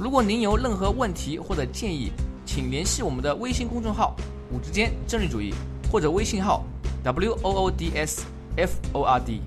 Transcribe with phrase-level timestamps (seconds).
[0.00, 2.12] 如果您有任何问题或者建议，
[2.46, 4.14] 请联系我们的微信公众号
[4.54, 5.52] “五之间政治主义”
[5.90, 6.64] 或者微信号
[7.02, 8.24] “w o o d s
[8.56, 9.40] f o r d”。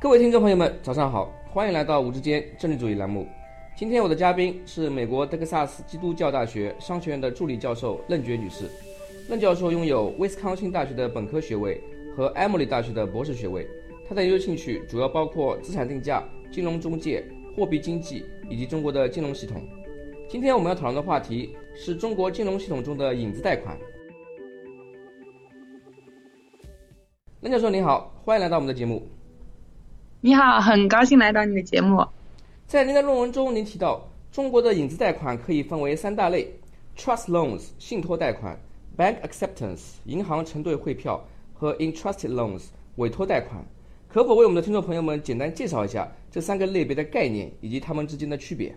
[0.00, 3.26] 各位听众朋友们，早上好，欢迎来到“五之间政治主义”栏目。
[3.76, 8.70] 今天我的嘉宾是美国德克萨斯基督教大学商学院的助理教授任爵女士。
[9.28, 11.82] 任教授拥有威斯康星大学的本科学位
[12.16, 13.68] 和埃默里大学的博士学位。
[14.08, 16.26] 他的研究兴趣主要包括资产定价。
[16.50, 17.22] 金融中介、
[17.54, 19.62] 货币经济以及中国的金融系统。
[20.26, 23.78] 今天我们要讨论的话题是中国金融系统中的影子贷款。
[27.42, 29.06] 任教授您好，欢迎来到我们的节目。
[30.22, 32.02] 你好，很高兴来到你的节目。
[32.66, 36.50] 在您的论文中，您提到中国的影子贷款可以分为三大类
[36.96, 38.58] ：trust loans（ 信托贷款）、
[38.96, 43.62] bank acceptance（ 银行承兑汇票）和 entrusted loans（ 委托贷款）。
[44.08, 48.74] 可否为我们的听众朋友们简单介绍一下这三个类别的概念以及它们之间的区别？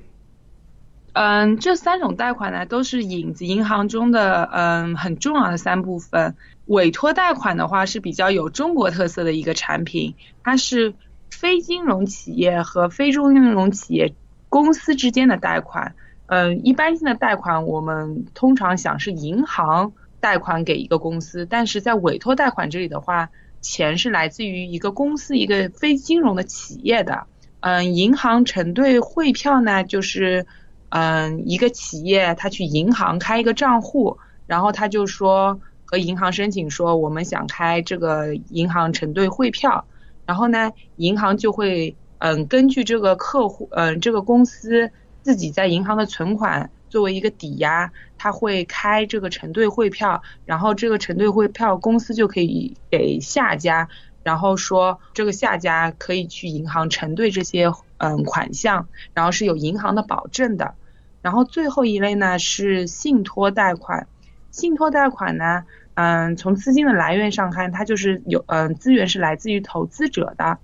[1.14, 6.36] 嗯，这三种贷款呢，都是影子银行中的嗯很重要的三部分。
[6.66, 10.94] 委托贷款的话是比较有中国特色的一个产品，它是
[11.30, 14.14] 非金融企业和非中金融企业
[14.50, 15.96] 公司之间的贷款。
[16.28, 23.30] 嗯，一般性的贷款我们通常想是银行贷款给一个公司，但是在委托贷款这里的话。
[23.62, 27.28] 钱是来自于一个公司，一个非金融的企业的。
[27.62, 30.46] 嗯，银行承兑汇票呢，就是
[30.90, 39.86] 嗯一个企业他去银行开一个账户，然后他就说和银行申请说我们想开这个银行承兑汇票，
[40.26, 44.92] 然后呢银行就会嗯根据这个客户嗯这个公司
[45.22, 46.72] 自己在银行的存款。
[46.92, 53.88] 作为一个抵押，他会开这个承兑汇票，然后这个承兑汇票公司就可以给下家，
[54.24, 60.76] 然后说这个下家可以去银行承兑这些嗯款项，然后是有银行的保证的。
[61.22, 64.08] 然后最后一类呢是信托贷款，
[64.52, 65.64] 信托贷款呢，
[65.94, 70.58] 嗯，从资金的来源上看，它就是有嗯资源是来自于投资者的，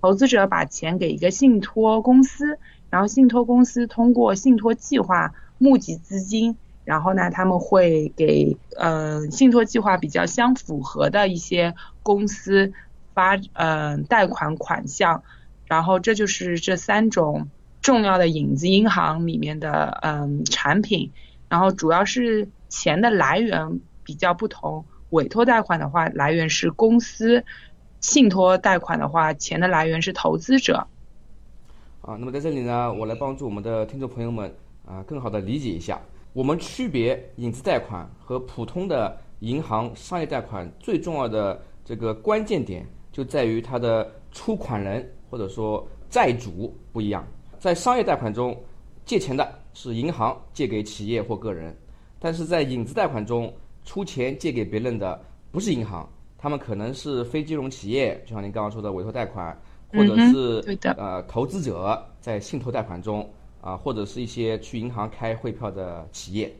[0.00, 2.58] 投资者把钱给一个信托公司，
[2.90, 5.34] 然后信托公司通过信托计划。
[5.58, 12.72] 募集资金，然后呢，他们会给嗯信托计划比较相符合的一些公司
[13.14, 15.22] 发嗯贷款款项，
[15.66, 17.48] 然后这就是这三种
[17.80, 21.12] 重要的影子银行里面的嗯产品，
[21.48, 27.44] 然后主要是钱的来源比较不同，委托贷款的话来源是公司，
[28.00, 30.86] 信托贷款的话钱的来源是投资者。
[32.02, 34.52] 啊，那么在这里呢，我来帮助我们的听众朋友们。
[34.84, 36.00] 啊，更好的理解一下，
[36.32, 47.26] 我们区别影子贷款和普通的银行商业贷款最重要的这个关键点，就在于它的出款人或者说债主不一样。
[47.58, 48.54] 在商业贷款中，
[49.06, 51.74] 借钱的是银行借给企业或个人，
[52.18, 53.52] 但是在影子贷款中，
[53.84, 55.18] 出钱借给别人的
[55.50, 56.06] 不是银行，
[56.36, 59.58] 他们可能是非金融企业，就像您刚刚说的委托贷款，
[59.92, 63.26] 或者是呃投资者在信托贷款中。
[63.64, 66.54] 啊，或者是一些去银行开汇票的企业，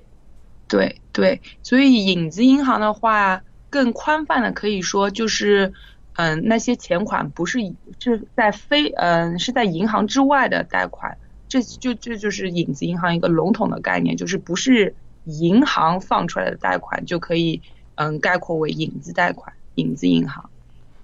[0.67, 5.71] 对对，所以影子银行的话，更宽泛的可以说就是，
[6.15, 7.61] 嗯，那些钱款不是
[8.01, 14.95] 是在非嗯是在银行之外的贷款，这就这就是影子银行一个笼统的概念，就是不是
[15.25, 17.61] 银行放出来的贷款就可以
[17.97, 20.49] 嗯概括为影子贷款、影子银行。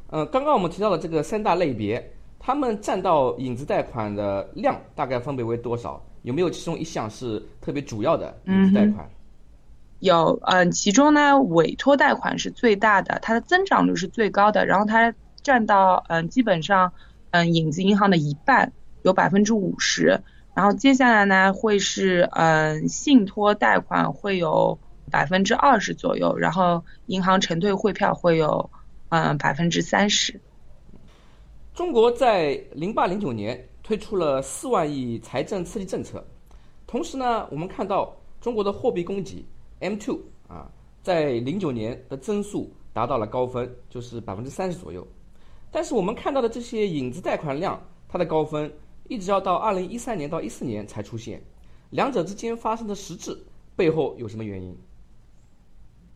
[0.09, 2.13] 嗯，刚刚我们提到的这个三大类别。
[2.41, 6.03] 他们占到影子贷款的量大概分别为多少？
[6.23, 9.09] 有没有其中一项是特别主要的影子贷款？
[10.01, 16.93] 有，嗯，其中呢，委托贷款是最大的，它的增长率是最高的，然后它占到，嗯，基本上，
[17.31, 18.73] 嗯，影子银行的一半，
[19.03, 20.21] 有百分之五十。
[20.55, 24.79] 然后接下来呢，会是，嗯，信托贷款会有
[25.11, 28.71] 百分之二十左右，然后银行承兑汇票会有，
[29.11, 30.41] 嗯，百分之三十。
[31.81, 36.23] 中国在零八零九年推出了四万亿财政刺激政策，
[36.87, 39.43] 同时呢，我们看到中国的货币供给
[39.81, 40.71] M2 啊，
[41.03, 45.09] 在零九年的增速达到了高分，就是百分之三十左右。
[45.71, 48.71] 但是我们看到的这些影子贷款量，它的高分
[49.09, 51.43] 一直要到二零一三年到一四年才出现，
[51.89, 53.35] 两者之间发生的实质
[53.75, 54.77] 背后有什么原因？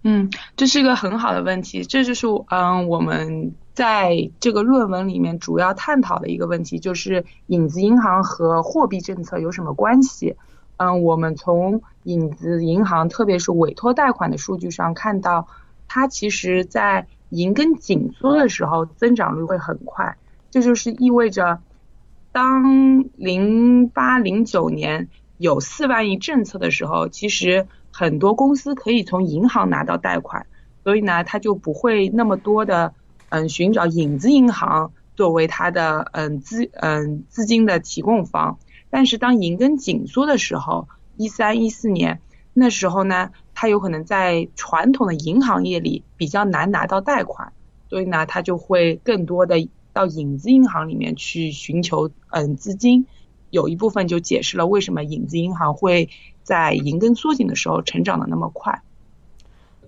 [0.06, 10.37] 嗯，这是一个很好的问题，这就是嗯我们在这个论文里面主要探讨的一个问题，就是影子银行和货币政策有什么关系？
[10.77, 15.49] 嗯，我们从影子银行，特别是委托贷款的数据上看到，
[15.89, 20.19] 它其实在银根紧缩的时候增长率会很快，
[20.51, 21.61] 这就是意味着，
[22.31, 25.09] 当零八零九年
[25.39, 27.67] 有四万亿政策的时候，其实。
[27.96, 30.46] 很多公司可以从银行拿到贷款，
[30.82, 32.93] 所以呢，他就不会那么多的
[33.29, 38.58] 嗯寻找影子银行作为他的嗯资嗯资金的提供方。
[38.91, 42.20] 但是当银根紧缩的时候，一三一四年
[42.52, 47.52] 那时候呢，他有可能在传统的银行业里比较难拿到贷款，
[47.88, 53.06] 所以呢，他就会更多的到影子银行里面去寻求嗯资金。
[53.50, 56.11] 有一部分就解释了为什么影子银行会。
[56.44, 58.79] 在银根缩紧的时候成长的那么快，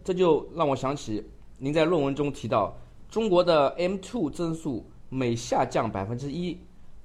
[0.02, 1.22] 这就让我想起
[1.58, 2.74] 您在论文中提到，
[3.10, 6.58] 中国的 M2 增速每下降百分之一，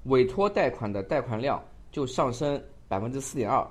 [0.04, 1.62] 委托贷款的贷款量
[1.92, 3.64] 就上升百分之四点二。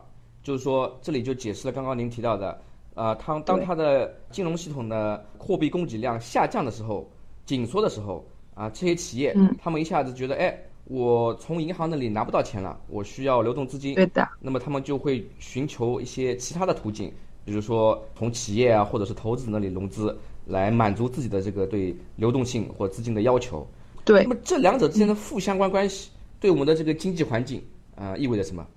[0.43, 2.61] 就是说，这里就解释了刚刚您提到的，
[2.93, 7.09] 呃，当当它的金融系统的货币供给量下降的时候，
[7.45, 8.23] 紧缩的时候，
[8.53, 10.57] 啊，这些企业他们一下子觉得，哎。
[10.91, 13.95] 我从银行那里拿不到钱了，我需要流动资金。
[13.95, 14.27] 对的。
[14.41, 17.09] 那么他们就会寻求一些其他的途径，
[17.45, 20.13] 比如说从企业啊，或者是投资者那里融资，
[20.47, 23.65] 来满足自己的这个对流动性或资金的要求。
[24.03, 24.23] 对。
[24.23, 26.09] 那么这两者之间的负相关关系，
[26.41, 27.63] 对我们的这个经济环境
[27.95, 28.67] 啊意味着什么？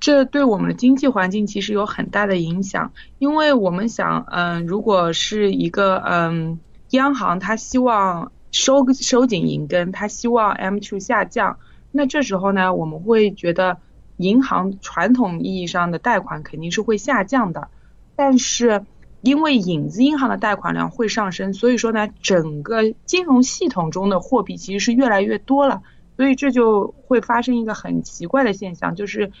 [0.00, 6.58] 这对我们的经济环境其实有很大的影响，因为我们想，嗯，如果是一个嗯
[6.92, 8.32] 央行，它希望。
[8.54, 11.58] 收收紧银根，他希望 M2 下降。
[11.90, 13.78] 那这时候呢，我们会觉得
[14.16, 17.66] 银行传统意义上的贷款肯定是会下降的。
[18.14, 18.86] 但是
[19.22, 25.82] 因为影子银行的贷款量会上升，所以说呢，整个金融系统中的货币其实是越来越多了。
[26.16, 29.32] 所以这就会发生一个很奇怪的现象，就是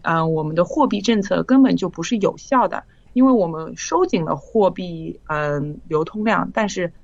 [0.00, 6.94] 嗯，我们的货币政策根本就不是有效的，因为我们收紧了货币嗯流通量，但是。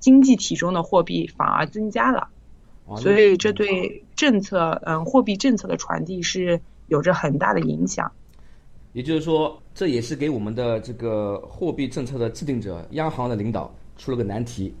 [0.00, 2.28] 经济体中的货币反而增加了，
[2.96, 8.10] 所以这对政策，嗯，货币政策的传递是有着很大的影响。
[8.92, 14.74] 也就是说，这也是给我们的这个货币政策的制定者、央行的领导出了个难题。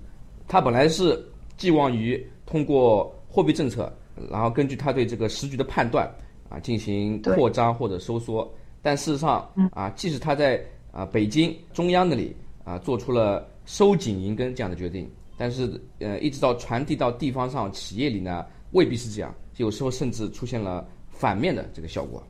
[0.46, 1.22] 他本来是
[1.56, 3.92] 寄望于通过货币政策，
[4.30, 6.10] 然后根据他对这个时局的判断
[6.48, 8.50] 啊，进行扩张或者收缩。
[8.80, 12.34] 但事实上，啊，即使他在啊北京中央那里
[12.64, 13.46] 啊做出了。
[13.68, 15.06] 收紧银根这样的决定，
[15.36, 18.42] 但是呃，一直到传递到地方上企业里呢，
[18.72, 22.26] 未必是这样，有时候甚至出现了反面的这个效果。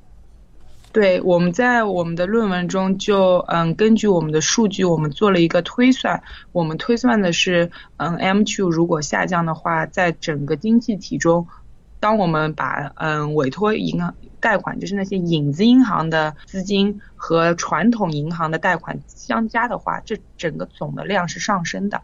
[0.90, 6.20] 对，我们在我们的论文中就嗯，根据我们的数据，我们做了一个推算，
[6.50, 11.46] 我们推算的是嗯，M2 如果下降的话，在整个经济体中，
[12.00, 14.14] 当我们把嗯委托银行。
[14.40, 22.00] 贷款就是那些影子银行的资金和传统银行的贷款相加的话，这整个总的量是上升的。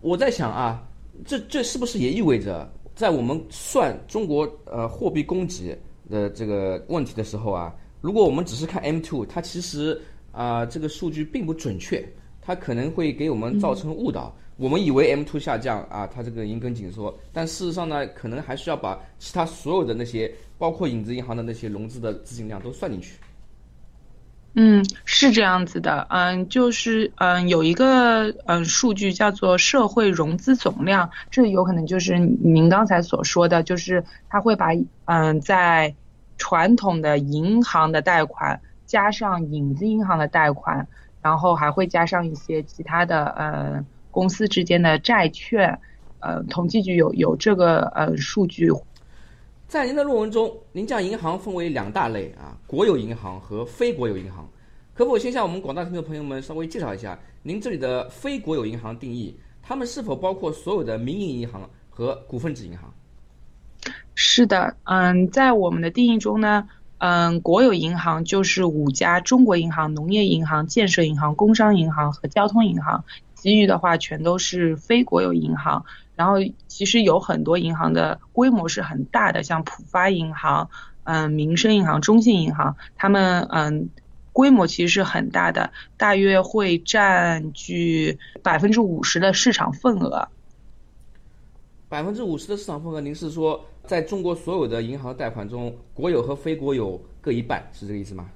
[0.00, 0.82] 我在想啊，
[1.24, 12.04] 这这是不是也意味着，在我们算中国呃货币供给的这个问题的时候啊，如果我们只是看 M two，它其实啊这个数据并不准确，
[12.42, 14.34] 它可能会给我们造成误导。
[14.56, 23.18] 我们以为 M2 下降啊，它这个银根紧缩，但事实上呢，可能还需要把其他所有的那些，包括影子银行的那些融资的资金量都算进去。
[24.54, 34.68] 嗯，是这样子的，嗯，就是嗯，有一个嗯数据叫做社会融资总量，这有可能就是您刚才所说的，就是它会把
[35.06, 35.92] 嗯在
[36.38, 40.86] 传统的银行的贷款加上影子银行的贷款，
[41.20, 43.84] 然后还会加上一些其他的呃。
[44.14, 45.76] 公司之间的债券，
[46.20, 48.70] 呃，统计局有有这个呃数据。
[49.66, 54.48] 在您的论文中，您将银行分为两大类啊，国有银行和非国有银行。
[54.94, 59.36] 可否先向我们广大听众朋友们稍微介绍一下您这里的非国有银行定义？
[59.60, 62.94] 他们是否包括所有的民营银行和股份制银行？
[64.14, 66.68] 是的，嗯，在我们的定义中呢，
[66.98, 73.04] 嗯，国有银行就是五家中国银行、农业银行、建设银行、工商银行和交通银行。
[73.44, 75.84] 其余的话全都是非国有银行，
[76.16, 76.36] 然后
[76.66, 80.70] 其实有很多银行的规模是很大的，像浦发银行、
[81.02, 83.90] 嗯民生银行、中信银行，他们嗯
[84.32, 90.26] 规模其实是很大的，大约会占据百分之五十的市场份额。
[91.90, 98.26] 百分之五十的市场份额，您是说在中国所有的银行贷款中，国有和非国有各一半，是这个意思吗？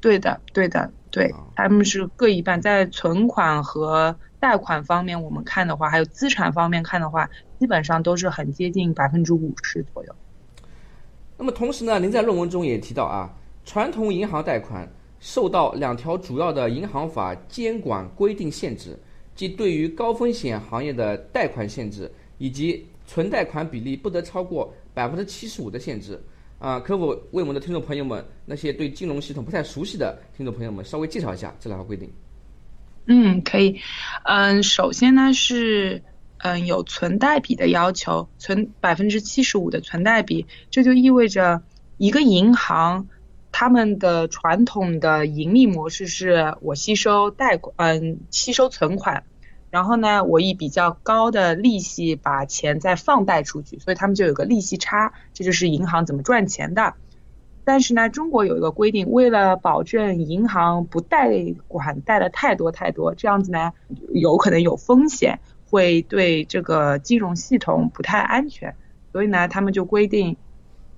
[0.00, 2.60] 对的，对的，对，他们是各一半。
[2.60, 7.26] 在存款和贷款方面，我们看的话，还有资产方面看的话，
[7.58, 10.14] 基本上都是很接近百分之五十左右。
[11.38, 14.86] 那么同时呢，您在论文中也提到啊，传统银行贷款
[15.18, 18.94] 受到两条主要的银行法监管规定限制，
[19.34, 26.22] 即对于高风险行业的贷款限制，以及存贷款比例不得超过百分之七十五的限制。
[26.58, 32.10] 啊，可否为我们的听众朋友们，那些对金融系统不太熟悉的听众朋友们，稍微介绍一下这两条规定？
[33.06, 33.78] 嗯，可以。
[34.24, 36.02] 嗯，首先呢是，
[36.38, 41.62] 嗯，有存贷比的要求，存百分之七十五的存贷比，这就意味着
[41.98, 43.06] 一个银行
[43.52, 49.24] 他们的传统的盈利模式是我吸收贷款，嗯，吸收存款。
[49.70, 56.94] 然后呢，我以比较高的利息把钱再放贷出去，所以他们就有个利息差，这就是银行怎么赚钱的。
[57.64, 61.32] 但是呢，中国有一个规定，为了保证银行不贷
[61.66, 63.72] 款贷的太多太多，这样子呢
[64.14, 68.76] 有可能有风险，会对这个金融系统不太安全，
[69.12, 70.36] 所以呢，他们就规定，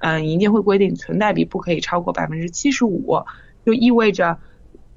[0.00, 3.24] 嗯，银监会规定存贷比不可以超过百分之七十五，
[3.64, 4.38] 就意味着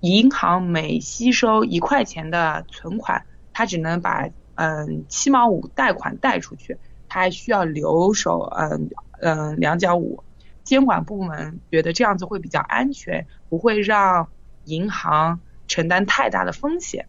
[0.01, 3.23] 银行每吸收一块钱的存款。
[3.53, 6.77] 他只能把嗯七毛五贷款贷出去，
[7.07, 8.89] 他还需要留守嗯
[9.19, 10.23] 嗯两角五，
[10.63, 14.29] 监管部门觉得这样子会比较安全，不会让
[14.65, 17.07] 银行承担太大的风险，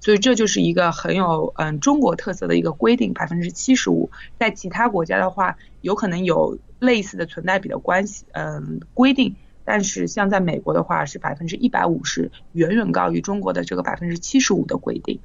[0.00, 15.20] 所以这就是一个很有嗯中国特色的一个规定，百分之七十五，在其他国家的话有可能有类似的存贷比的关系嗯规定，但是像在美国的话是百分之一百五十，远远高于中国的这个百分之七十五的规定。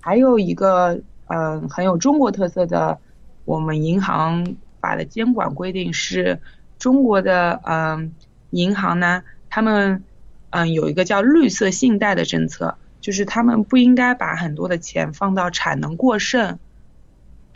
[0.00, 2.98] 还有一个嗯很有中国特色的，
[3.44, 6.40] 我们银行法的监管规定是，
[6.78, 8.14] 中国的嗯
[8.50, 10.02] 银行呢，他们
[10.50, 16.58] 嗯有一个叫绿色信贷的政策，就是他们不应该把很多的钱放到产能过剩，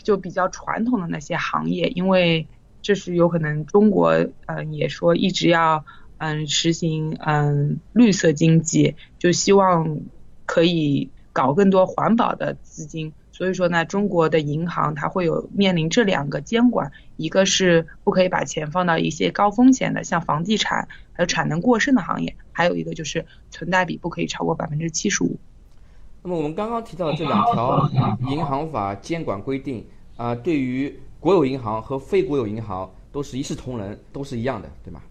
[0.03, 2.47] 就比较传统的那些行业，因为
[2.83, 4.13] 这是有可能中国
[4.47, 5.85] 嗯也说一直要
[6.19, 10.01] 嗯实行嗯绿色经济，就希望
[10.45, 11.11] 可以。
[11.35, 25.37] 搞更多环保的资金，所以说呢，中国的银行它会有面临这两个监管，一个是不可以把钱放到一些高风险的，像房地产还有产能过剩的行业，还有一个就是存贷比不可以超过百分之七十五。
[26.23, 27.91] 那么我们刚刚提到的这两条
[28.31, 29.85] 银行法监管规定
[30.17, 35.03] 啊，对于国有银行和非国有银行都是一视同仁，都是一样的，对吗？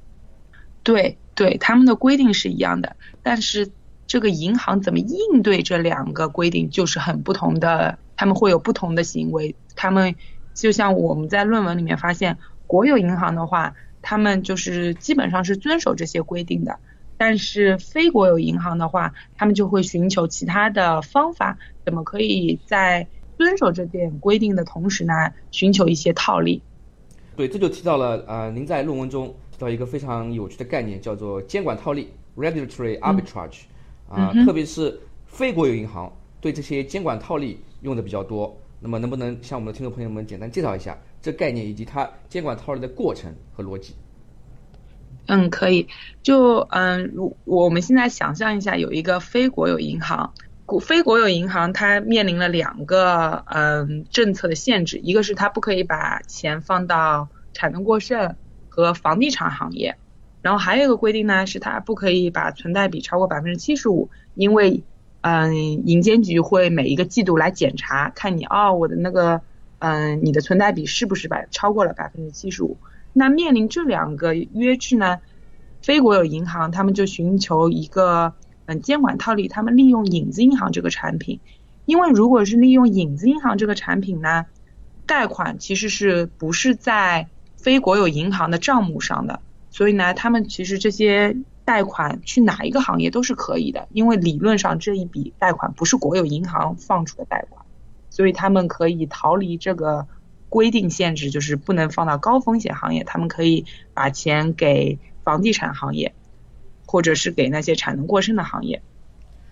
[0.84, 3.70] 对对，他们的规定是一样的，但是。
[4.06, 9.56] 这个银行怎么应对这两个规定，就是很不同的，他们会有不同的行为。
[9.76, 10.16] 他们
[10.54, 16.74] 就像我们在论文里面发现，国有银行的话，他们就是基本上是遵守这些规定的；
[17.18, 23.08] 但是非国有银行的话，他们就会寻求其他的方法，怎么可以在
[23.38, 25.14] 遵守这点规定的同时呢，
[25.50, 26.62] 寻求一些套利？
[27.36, 33.62] 对，这就提到了呃，您在论文中提到一个非常有趣的概念，叫做监管套利 （regulatory arbitrage）。
[34.10, 43.96] 啊，特别是非国有银行对这些监管套利用的比较多，那么能不能向我们的听众朋友们简单介绍一下这概念以及它监管套利的过程和逻辑？
[45.28, 45.88] 嗯，可以。
[46.22, 50.34] 就嗯，如我们现在想象一下，有一个非国有银行，
[50.66, 58.36] 国非国有银行它面临了两个嗯政策的限制，一个是它不可以把钱放到产能过剩
[58.68, 59.96] 和房地产行业。
[60.44, 64.84] 然后还有一个规定呢，是它不可以把存贷比超过百分之七十五，因为，
[65.22, 65.56] 嗯，
[65.88, 69.40] 银监局会每一个季度来检查，看你哦，我的那个，
[69.80, 72.76] 嗯，你的存贷比是不是百超过了百分之七十五？
[73.14, 75.20] 那面临这两个约制呢，
[75.82, 78.34] 非国有银行他们就寻求一个，
[78.66, 81.40] 嗯，监管套利，他们利用影子银行这个产品，
[81.86, 84.46] 因为如果是利用影子银行这个产品呢，
[85.06, 89.40] 贷款其实是不是在非国有银行的账目上的？
[89.74, 97.65] 所以呢，他们其实这些贷款去哪一个行业都是可以的，因为理论上这一笔贷款不是国有银行放出的贷款，
[98.12, 100.06] 所以他们可以逃离这个
[100.48, 103.65] 规定限制，就是不能放到高风险行业，他们可以
[103.96, 106.13] 把钱给房地产行业，
[106.86, 108.84] 或者是给那些产能过剩的行业。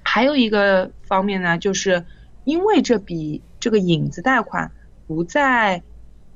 [0.04, 2.06] 还有一个方面呢，就是
[2.44, 4.72] 因为这笔这个影子贷款
[5.08, 5.82] 不在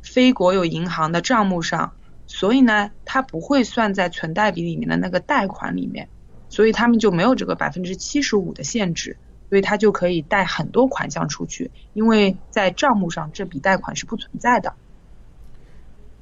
[0.01, 1.93] 非国有银行的账目上。
[2.27, 6.07] 所以呢，它不会算在存贷比里面的那个贷款里面，
[6.49, 9.15] 所以他们就没有这个百分之七十五的限制。
[9.47, 14.73] 所以它就可以贷很多款项出去，因为在账目上这笔贷款是不存在的。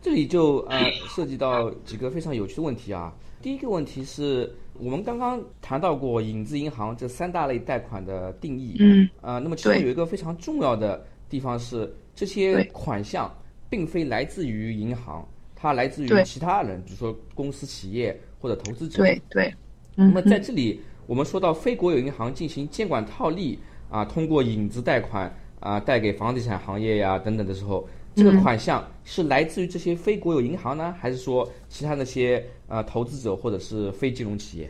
[0.02, 3.14] 这里就呃涉及到几个非常有趣的问题啊。
[3.42, 13.34] 第一个问题是我们刚刚谈到过影子银行这三大类贷款的定义，嗯，呃，那么其中有一个非常重要的地方是这些款项
[13.70, 15.26] 并非来自于银行，
[15.64, 19.02] 它来自于其他人，比如说公司、企业或者投资者。
[19.02, 19.54] 对对。
[19.96, 23.58] 那么在这里，我们说到非国有银行进行监管套利
[23.90, 27.88] 啊，通过影子贷款啊贷给房地产行业呀等等的时候。
[28.16, 34.70] 这个款项是来自于这些非国有银行呢，还是说其他那些呃投资者或者是非金融企业？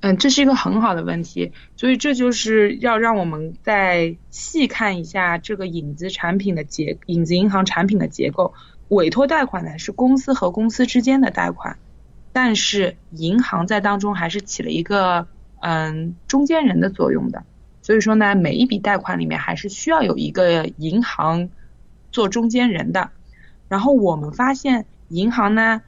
[0.00, 8.54] 嗯，这是一个很好的问题，所以这就是要让我们再细看一下这个影子产品的结，影子银行产品的结构。
[8.88, 11.78] 委托贷款呢是公司和公司之间的贷款，
[12.32, 15.26] 但是银行在当中还是起了一个
[15.60, 17.44] 嗯中间人的作用的。
[17.82, 21.50] 所以说呢，每一笔贷款里面还是需要有一个银行。
[22.10, 23.10] 做中间人的，
[23.68, 25.82] 然后我们发现银行呢，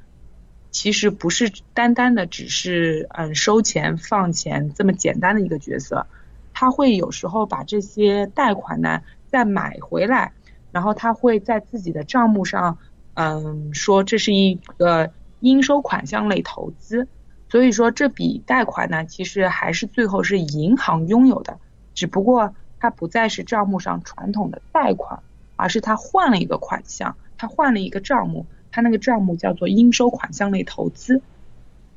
[0.70, 6.06] 其实不是单单的只是嗯收钱放钱这么简单的一个角色，
[6.52, 10.32] 他会有时候把这些贷款呢再买回来，
[10.72, 12.76] 然后他会在自己的账目上
[13.20, 15.10] 嗯说这是一个
[15.40, 17.08] 应收款项类投资，
[17.48, 21.58] 所以说这笔贷款呢其实还是最后是银行拥有的，
[21.94, 25.20] 只不过它不再是账目上传统的贷款。
[25.62, 31.20] 而是他换了一个款项，他换了一个账目，他那个账目叫做应收款项类投资，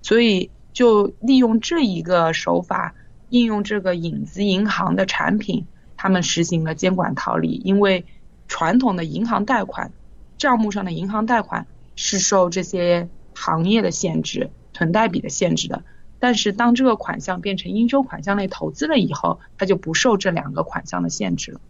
[0.02, 2.94] 所以就利用这一个手法，
[3.30, 5.66] 应用这个影子银行的产品，
[5.96, 7.62] 他们实行了监管套利。
[7.64, 8.04] 因为
[8.50, 9.94] 传统的银行贷款，
[10.38, 15.84] 账目上的银行贷款是受这些行业的限制、存贷比的限制的，
[16.20, 21.62] 但是当这个款项变成应收款项类投资了以后，它就不受这两个款项的限制了。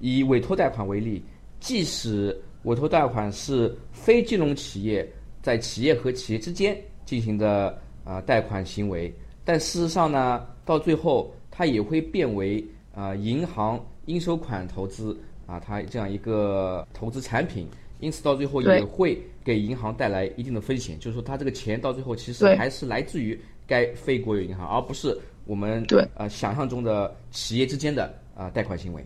[0.00, 1.24] 以委托贷款为例，
[1.60, 5.08] 即使委托贷款是非金融企业
[5.42, 17.68] 在企业和企业之间进行的啊贷款行为，但事实上呢，到最后它也会变为啊银行应收款投资啊它这样一个投资产品，
[18.00, 26.06] 因此到最后也会给银行带来一定的风险，就是说它这个钱到最后其实还是来自于该非国有银行，而不是我们对。
[26.16, 29.04] 呃想象中的企业之间的啊贷款行为。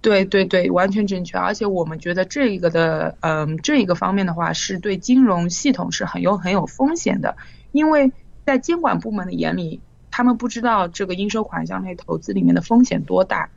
[0.00, 1.38] 对对对，完全正确。
[1.38, 7.36] 而且我们觉得这个的，嗯，这一个方面的话，是对金融系统是很有很有风险的，
[7.70, 8.10] 因为
[8.44, 9.80] 在监管部门的眼里，
[10.10, 13.48] 他们不知道这个应收款项类投资里面的风险多大，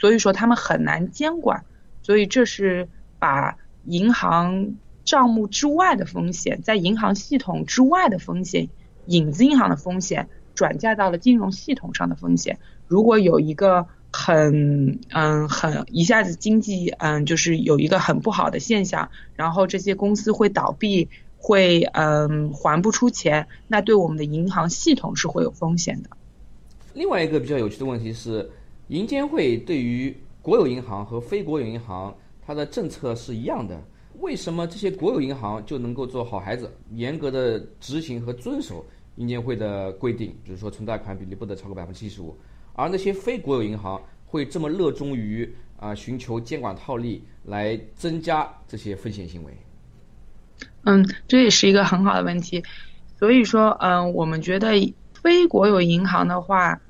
[0.00, 1.64] 所以说他们很难监管。
[2.02, 2.88] 所以这是
[3.20, 8.68] 把银行账目之外的风险，在银行系统之外的风险，
[9.06, 12.58] 影子银行的风险，转嫁到了金融系统上的风险。
[12.88, 13.86] 如果有一个。
[14.12, 21.08] 很嗯很一下子经济嗯就是有一个很不好的现象，然后这些公司会倒闭，
[21.38, 26.10] 会嗯还不出钱，那对我们的银行系统是会有风险的。
[26.94, 28.50] 另外一个比较有趣的问题是，
[28.90, 32.12] 银监会对于国有银行和非国有银行，
[32.44, 33.80] 它的政策是一样的，
[34.18, 42.36] 为什么这些国有银行就能够做好孩子，严格的执行和遵守银监会的规定，比如说存贷款比例不得超过百分之七十五？
[42.74, 45.48] 而那些非国有银行会这么热衷于
[45.78, 49.56] 啊寻求监管套利来增加这些风险行为？
[50.82, 52.60] 嗯，这也是一个很好的问题。
[53.16, 54.72] 所以说，嗯，我们觉得
[55.12, 56.80] 非国有银行的话，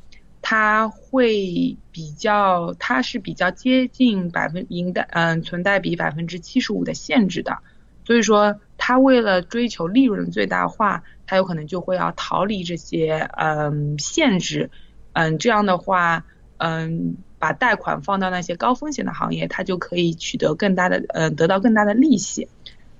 [0.50, 7.58] 它会比较，它是比较接近百分银贷嗯存贷比百分之七十五的限制的。
[8.04, 14.72] 所以说，它为了追求利润最大化，它有可能就会要逃离这些嗯限制。
[15.12, 16.24] 嗯，这样的话，
[16.56, 22.48] 嗯，把贷款放到那些高风险的行业，它就可以取得更大的，嗯，得到更大的利息。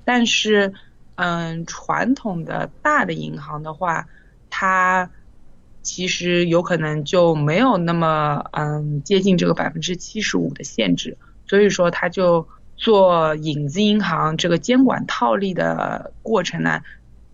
[0.05, 0.73] 但是，
[1.17, 4.07] 嗯，传统的大的银行的话，
[4.51, 5.11] 它
[5.83, 11.17] 其实有可能就没有那么，嗯，接近这个百分之七十五的限制。
[11.47, 16.81] 所以说，它就做影子银行这个监管套利的过程呢。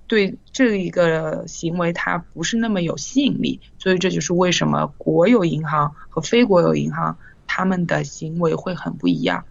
[0.08, 9.44] 对这一个行为，它不是那么有吸引力，所以这就是为什么国有银行和非国有银行他们的行为会很不一样。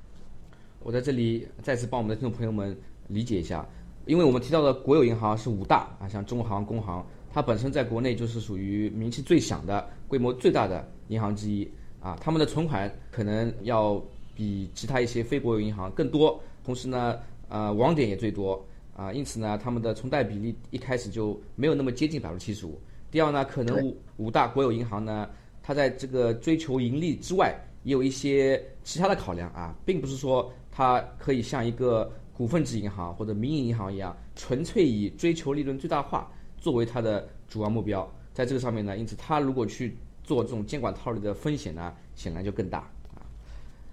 [0.81, 2.77] 我在这里再次帮我们的听众朋友们
[3.10, 3.65] 理解一下，
[4.05, 7.05] 因为我们提到的国有银行是五大啊，像中行、工行，
[7.36, 11.69] 它本身在国内就是属于名气最响的、规模最大的银行之一
[12.00, 14.02] 啊，他们的存款可能要
[14.34, 17.19] 比其他一些非国有银行更多，同时呢，
[17.50, 18.65] 呃，网点也最多。
[18.95, 22.80] 啊，因此呢，他们的存贷比例一开始就没有那么接近百分之七十五。
[23.12, 25.30] 第二呢，可能五五大国有银行呢，
[25.62, 36.32] 它在这个追求盈利之外，也有一些其他的考量啊，并不是说它可以像一个股份制银行或者民营银行一样，纯粹以追求利润最大化
[36.65, 38.12] 作为它的主要目标。
[38.34, 42.84] 在这个上面呢，因此它如果去做这种监管套利的风险呢，显然就更大。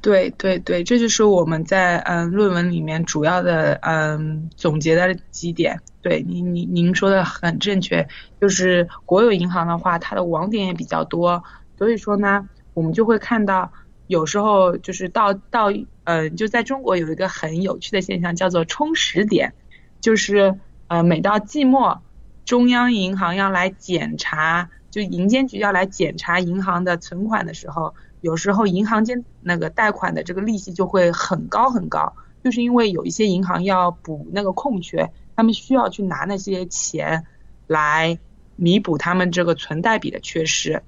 [0.00, 5.78] 对对对，这就是我们在嗯论文里面主要的嗯总结的几点。
[6.00, 8.08] 对您您您说的很正确，
[8.40, 11.44] 就是国有银行的话，它的网点也比较多，
[11.76, 13.70] 所以说呢，我们就会看到
[14.06, 15.70] 有时候就是到到
[16.04, 19.52] 嗯就在中国有一个很有趣的现象叫做充实点，
[20.00, 20.58] 就是
[20.88, 22.02] 呃每到季末，
[22.44, 27.94] 中央银行要来检查，就银监局要来检查银行的存款的时候。
[28.20, 32.12] 有时候银行间那个贷款的这个利息就会很高很高，
[32.44, 37.26] 就是因为有一些银行要补那个空缺，他们需要去拿那些钱
[37.66, 38.16] 来
[38.54, 40.84] 弥补他们这个存贷比的缺失。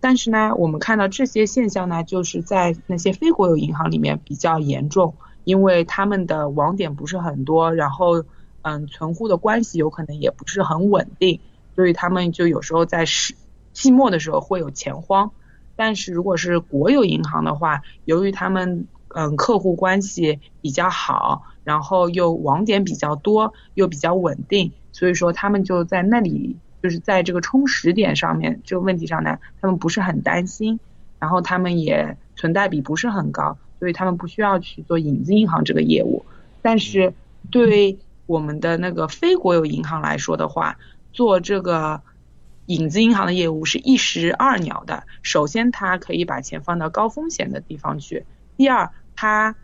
[0.00, 8.22] 但是呢，我们看到这些现象呢，就是在那些非国有银行里面比较严重，因为他们的网点不是很多，然后
[8.68, 11.38] 嗯，存户的关系有可能也不是很稳定，
[11.76, 13.36] 所以他们就有时候在是
[13.72, 15.30] 季末的时候会有钱荒。
[15.76, 30.80] 但是如果是国有银行的话，由于他们嗯客户关系比较好，然后又网点比较多，又比较稳定，所以说他们就在那里就是在这个充实点上面这个问题上呢，他们不是很担心，
[31.20, 36.24] 然后他们也存贷比不是很高，所以他们不需要去做影子银行这个业务。
[36.62, 37.14] 但是
[37.52, 40.76] 对我们的那个非国有银行来说的话，
[41.12, 42.02] 做这个。
[42.66, 45.04] 影子银行的业务是一石二鸟的。
[45.22, 48.24] 首先，它可以把钱放到高风险的地方去；
[48.56, 49.54] 第二，它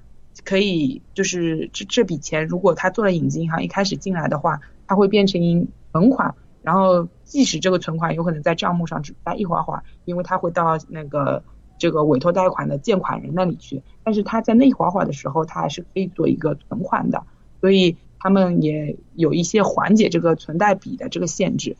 [0.45, 6.33] 可以就是这这笔钱，如果它做了影子银行，一开始进来的话，它会变成存款。
[6.63, 11.43] 然后，即使这个存款有可能在账目上只待一会儿会儿，因为它会到那个
[11.79, 17.25] 这个委托贷款的借款人那里去，但是它在那一会儿会儿的时候，它还是可以做一个存款的。
[17.61, 21.77] 所以，他们也有一些缓解这个存贷比的这个限制。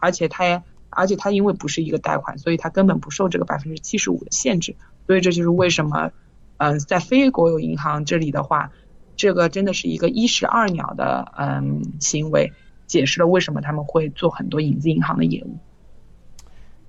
[0.00, 4.74] 而且它，而且它因为不是一个贷款，所以它根本不受这个百分之七十五的限制。
[5.06, 6.10] 所以这就是为什么，
[6.56, 8.72] 嗯，在非国有银行这里的话，
[9.16, 12.52] 这个真的是一个一石二鸟的嗯行为，
[12.86, 15.56] 解释了为什么他们会做很多影子银行的业务。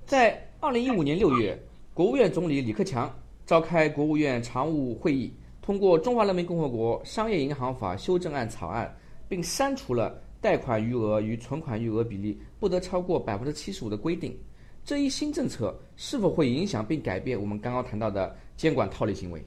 [0.04, 1.58] 在二零一五年六月，
[1.94, 3.14] 国务院总理李克强
[3.46, 5.32] 召开国务院常务会议，
[5.66, 8.96] 通过《中华人民共和国商业银行法》修正案草案，
[9.28, 10.22] 并删除了。
[10.38, 14.36] 贷款余额与存款余额比例不得超过百分之七十五的规定，
[14.84, 19.44] 这一新政策是否会影响并改变我们刚刚谈到的监管套利行为？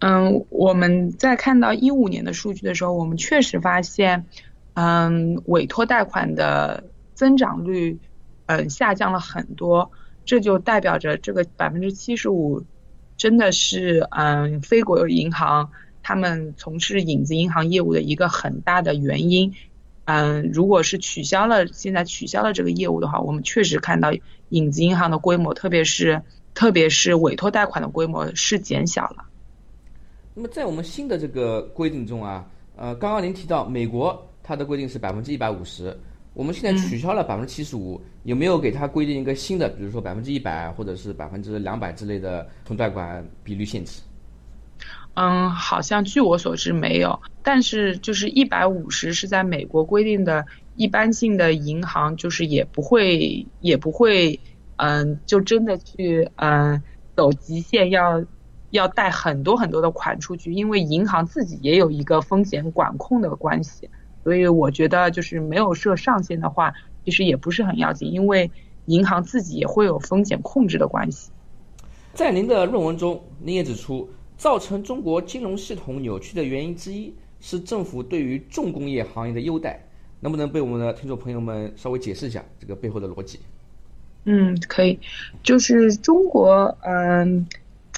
[0.00, 4.22] 嗯，我们在看到一五年的数据的时候，我们确实发现，
[4.74, 7.96] 嗯，委托贷款的增长率，
[8.44, 9.90] 嗯，下降了很多，
[10.26, 12.62] 这就代表着这个百分之七十五
[13.20, 15.70] 真的是，嗯，非国有银行。
[16.02, 19.52] 他们从事影子银行业务的一个很大的原因，
[20.06, 24.10] 嗯，如果是取消了现在取消了这个业务的话，我们确实看到
[24.48, 26.22] 影子银行的规模，特别是
[26.54, 29.26] 特别是委托贷款的规模是减小了。
[30.32, 35.94] 那么在我们新的这个规定中啊，呃，刚刚您提到美国它的规定是百分之一百五十，
[36.32, 44.00] 我们现在取消了百分之七十五，有没有给他规定一个新的，比如说百分之一百或者是百分之两百之类的存贷款比率限制？
[45.14, 54.38] 嗯，好像据我所知没有，但是就是一百五十是在美国规定的一般性的银行，就是也不会也不会，
[54.76, 56.80] 嗯，就真的去嗯
[57.16, 58.24] 走极限，要
[58.70, 63.90] 要贷很多很多的款出去，因为银行自己也有一个风险管控的关系，
[64.24, 66.72] 所以我觉得就是没有设上限的话，
[67.04, 68.50] 其实也不是很要紧，因为
[68.86, 71.30] 银行自己也会有风险控制的关系。
[72.14, 74.08] 在您的论文中，您也指出。
[74.36, 79.86] 造成中国金融系统扭曲的原因之一是政府对于重工业行业的优待，
[80.20, 83.38] 能不能被我们的听众朋友们稍微解释一下这个背后的逻辑？
[84.24, 84.98] 嗯，可以，
[85.42, 87.46] 就是中国嗯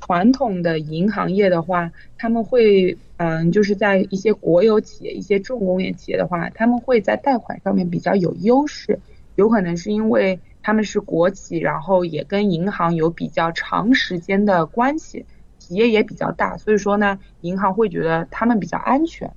[0.05, 8.99] 传统的银行业的话，他们会嗯就是在一些国有企业、一些重工业企业的话，他们会在贷款上面比较有优势，
[9.37, 15.25] 有可能是因为他们是国企，然后也跟银行有比较长时间的关系。
[15.59, 19.31] 企业也比较大，所以说呢，银行会觉得他们比较安全。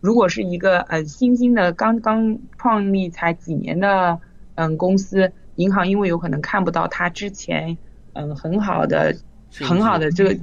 [0.00, 4.20] 如果是一个呃新兴的刚刚创立才几年的
[4.56, 7.78] 嗯公司，银行因为有可能看不到他之前
[8.12, 9.16] 嗯很好的
[9.60, 10.36] 很好的这个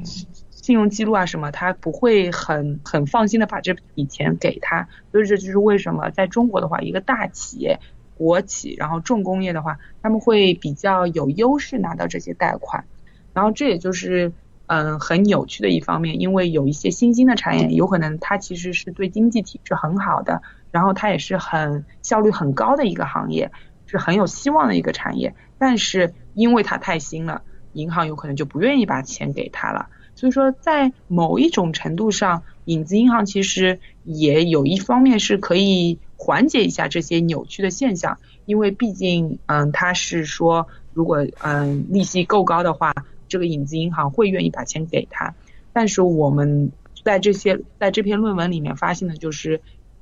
[0.51, 4.87] 信用记录啊什么，他不会很很放心的把这笔钱给他。
[5.11, 7.79] 所以这就是为什么在中国的话，一个大企业
[8.15, 12.85] 国企，然后重工业的话，他们会比较有优势拿到这些贷款。
[13.33, 14.33] 然后这也就是
[14.67, 20.41] 嗯很扭曲的一方面，因为有一些新兴的产业，有可能它其实是对经济体制很好的，
[20.71, 23.51] 然后它也是很效率很高的一个行业，
[23.85, 25.33] 是很有希望的一个产业。
[25.57, 27.41] 但是因为它太新了，
[27.73, 29.89] 银行有可能就不愿意把钱给他了。
[30.15, 42.93] 所以说，在某一种程度上，影子银行其实也有一方面是可以缓解一下这些扭曲的现象，因为毕竟，嗯，它是说，如果嗯利息够高的话，
[43.29, 45.35] 这个影子银行会愿意把钱给他。
[45.71, 46.73] 但是我们
[47.05, 49.61] 在这些在这篇论文里面发现的就是，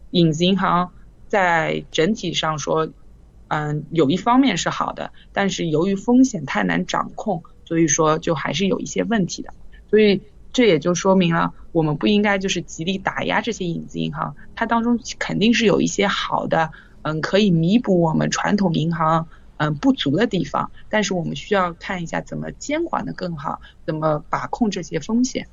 [0.10, 0.94] 影子银行
[1.28, 2.90] 在整体上说，
[3.50, 9.54] 嗯，有一方面是好的，但是由于风险太难掌控，所以说就还是有一些问题的。
[9.90, 10.22] 所以
[10.54, 19.28] 这也就说明了，我们不应该就是极力打压这些影子银行，它当中肯定是有一些好的，嗯，可以弥补我们传统银行
[19.58, 20.72] 嗯不足的地方。
[20.88, 25.46] 但是我们需要看一下怎么监管的更好，怎么把控这些风险。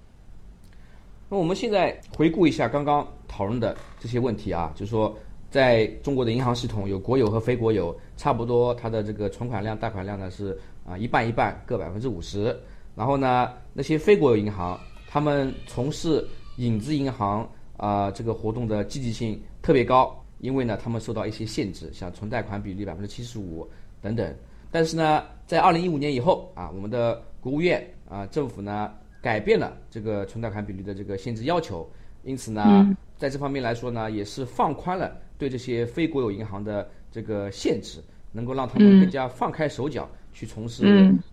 [1.29, 5.19] 那我们现在回顾一下刚刚讨论的这些问题啊，就是说，
[5.55, 12.59] 在中国的银行系统有国有和非国有，差不多它的这个存款量、贷款量呢是啊一半一半，各百分之五十。
[12.97, 23.65] 然后呢，那些非国有银行，他们从事影子银行啊这个活动的积极性特别高，因为呢，他们受到一些限制，像存贷款比例百分之七十五
[24.03, 24.35] 等等。
[24.73, 28.91] 但是呢，在二零一五年以后啊，我们的国务院啊政府呢
[29.23, 31.89] 改变了这个存贷款比例的这个限制要求，
[32.25, 32.93] 因此呢，
[33.25, 40.07] 在这方面来说呢，也是放宽了对这些非国有银行的这个限制，能够让他们更加放开手脚。
[40.37, 40.85] 去从事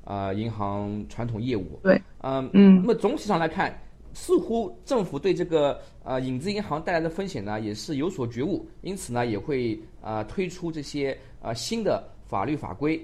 [0.06, 3.76] 啊银行传统业务，对，嗯嗯，那么总体上来看，
[4.14, 13.02] 似乎政府对这个呃影子银行带来的风险呢也是有所觉悟，因此呢也会啊推出这些啊新的法律法规。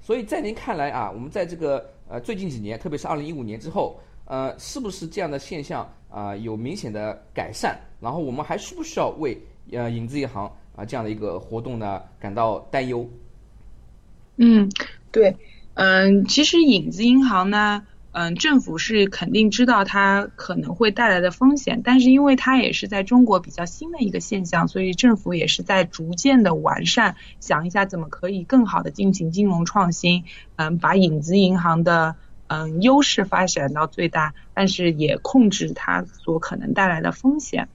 [0.00, 7.76] 所以在您看来啊，我们在这个呃最近几年，特别是二零一五年之后，呃，是不是这样的现象啊有明显的改善？
[8.00, 13.08] 然后我们还需不需要为呃影子银行啊这样的一个活动呢感到担忧？
[14.36, 14.70] 嗯。
[15.12, 15.36] 对，
[15.74, 30.22] 嗯，其实影子银行呢，嗯，政府是肯定知道它可能会带来的风险，但是因为它也是在中国比较新的一个现象，所以政府也是在逐渐的完善，想一下怎么可以更好的进行金融创新，
[30.54, 32.14] 嗯，把影子银行的
[32.46, 37.68] 嗯优势发展到最大，但是也控制它所可能带来的风险。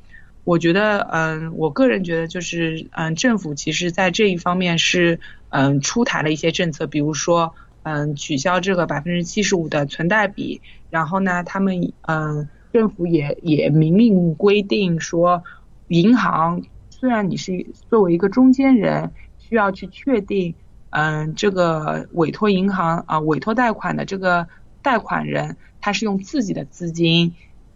[0.46, 15.44] 我觉得，嗯，我个人觉得就是，嗯，政府其实在这一方面是，嗯，出台了一些政策，比如说，嗯，取消这个百分之七十五的存贷比，然后呢，他们，嗯，政府也也明令规定说，
[15.88, 20.54] 银行虽然你是作为一个中间人，需要去确定，
[20.92, 24.48] 嗯，这个委托银行啊，委托贷款的这个
[24.84, 27.34] 贷款人，他是用自己的资金。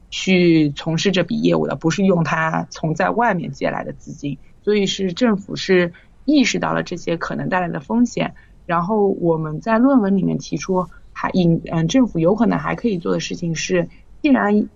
[0.09, 5.93] 去从事这笔业务的，不是用他从在外面借来的资金，所以是政府是
[6.25, 8.33] 意识到了这些可能带来的风险。
[8.65, 13.87] 然后我们在论文里面提出，还引嗯政府有可能还可以做的事情是，
[14.21, 14.67] 既然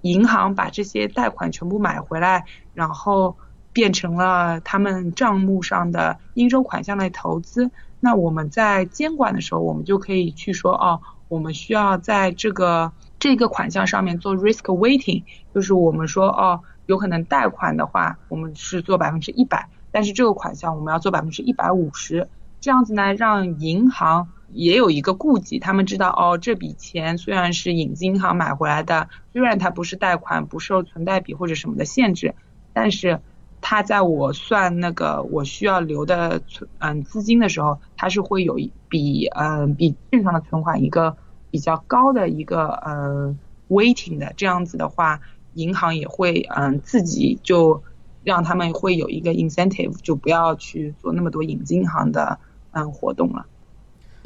[0.00, 3.36] 银行把这些贷款全部买回来，然后
[3.72, 12.92] 变成了他们账目上的应收款项来投资，那我们在监管的时候，我们就可以去说哦，我们需要在这个。
[13.20, 22.28] 这个款项上面做 risk weighting，就是我们说哦，有可能贷款的话，我们是做百分之一百，但是这个款项我们要做百分之一百五十，
[22.62, 32.34] 这样子呢，让银行也有一个顾忌，他们知道哦，这笔钱虽然是影子银行买回来的，虽然它不是贷款，不受存贷比或者什么的限制，
[32.72, 33.20] 但是
[33.60, 41.18] 它在我算那个我需要留的存嗯资金的时候，它是会有一笔嗯比正常的存款一个。
[41.50, 43.34] 比较高的一个呃
[43.68, 45.20] waiting 的这样子的话，
[45.54, 47.82] 银行也会嗯自己就
[48.22, 52.38] 让他们会有一个 incentive，就不要去做那么多影子银行的
[52.72, 53.44] 嗯活动了。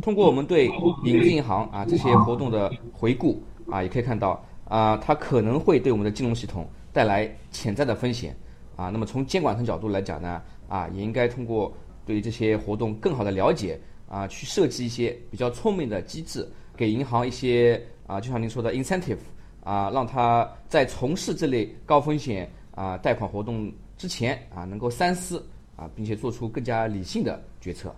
[0.02, 0.66] 通过我们对
[1.04, 8.36] 影子银行啊这些活动的回顾啊，也可以看到啊，它可能会对我们的金融系统带来潜在的风险
[8.76, 8.90] 啊。
[8.90, 11.72] 那么从监管层角度来讲呢，啊也应该通过
[12.04, 16.46] 对这些活动更好的了解啊，去设计一些比较聪明的机制。
[16.76, 19.18] 给银行一些啊，就像您说的 incentive
[19.62, 25.44] 啊，让他在从事这类高风险啊贷款活动之前啊，能够三思
[25.76, 27.94] 啊，并且做出更加理性的决策。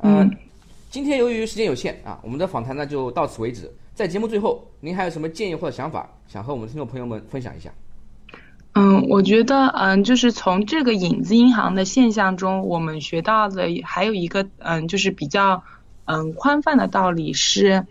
[0.00, 0.30] 嗯，
[0.90, 3.70] 今天由于时间有限啊，我们的访谈呢就到此为止。
[3.94, 7.70] 在节目最后，您还有什么建议或者想法，想和我们听众朋友们分享一下？
[8.72, 15.62] 嗯，我觉得，嗯，就是从这个影子银行的现象中，我们学到的还有一个，嗯，就是比较，
[16.04, 17.86] 嗯，宽泛的道理是，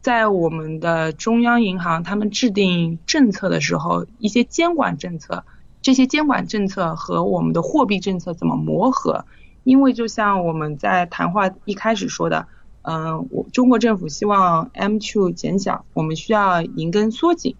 [0.00, 5.44] 在我们的中央银行他们制定政策的时候，一些监管政策，
[5.82, 9.24] 这些监管政策和我们的货币政策怎么磨合？
[9.64, 12.46] 因为就像我们在谈话一开始说的，
[12.82, 17.56] 嗯，我中国政府希望 M2 减小，我们需要银根缩紧，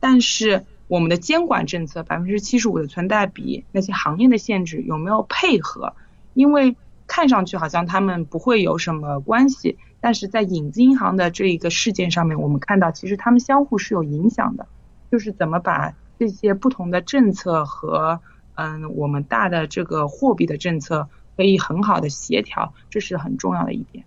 [0.00, 0.64] 但是。
[0.90, 5.94] 我们的监管政策百分之七十五的存贷比那些行业的限制有没有配合？
[6.34, 6.74] 因为
[7.10, 14.68] 看上去好像他们不会有什么关系，但是在影子银行的这一个事件上面，我们看到其实他们相互是有影响的，
[15.10, 18.20] 就是怎么把这些不同的政策和
[18.54, 24.04] 嗯我们大的这个货币的政策可以很好的协调，这是很重要的一点。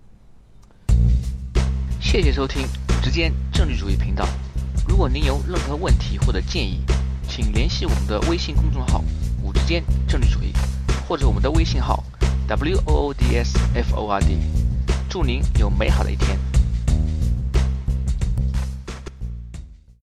[1.99, 2.63] 谢谢收听
[3.03, 4.25] 直间政治主义频道。
[4.87, 6.79] 如果您有任何问题或者建议，
[7.27, 9.03] 请联系我们的微信公众号
[9.43, 10.53] “五之间政治主义”，
[11.05, 12.01] 或者我们的微信号
[12.46, 14.38] “w o o d s f o r d”。
[15.08, 16.38] 祝您有美好的一天。